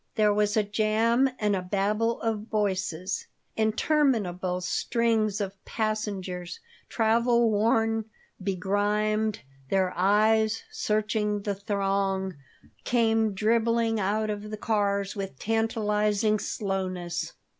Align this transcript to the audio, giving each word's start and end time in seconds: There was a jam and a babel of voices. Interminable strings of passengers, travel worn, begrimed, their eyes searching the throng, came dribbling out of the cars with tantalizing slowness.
There 0.15 0.33
was 0.33 0.57
a 0.57 0.63
jam 0.63 1.29
and 1.37 1.55
a 1.55 1.61
babel 1.61 2.19
of 2.21 2.47
voices. 2.47 3.27
Interminable 3.55 4.59
strings 4.61 5.39
of 5.39 5.63
passengers, 5.63 6.59
travel 6.89 7.51
worn, 7.51 8.05
begrimed, 8.43 9.41
their 9.69 9.93
eyes 9.95 10.63
searching 10.71 11.41
the 11.43 11.53
throng, 11.53 12.33
came 12.83 13.35
dribbling 13.35 13.99
out 13.99 14.31
of 14.31 14.49
the 14.49 14.57
cars 14.57 15.15
with 15.15 15.37
tantalizing 15.37 16.39
slowness. 16.39 17.33